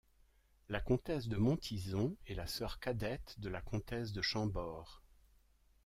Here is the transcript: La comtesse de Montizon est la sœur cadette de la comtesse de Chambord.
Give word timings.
La 0.67 0.79
comtesse 0.81 1.27
de 1.27 1.37
Montizon 1.37 2.15
est 2.25 2.33
la 2.33 2.47
sœur 2.47 2.79
cadette 2.79 3.35
de 3.39 3.49
la 3.49 3.61
comtesse 3.61 4.13
de 4.13 4.23
Chambord. 4.23 5.03